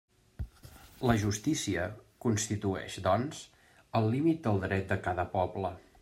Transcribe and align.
La 1.09 1.15
justícia 1.23 1.83
constitueix, 2.25 2.95
doncs, 3.09 3.41
el 3.99 4.09
límit 4.15 4.41
del 4.47 4.61
dret 4.65 4.89
de 4.95 4.99
cada 5.09 5.27
poble. 5.35 5.71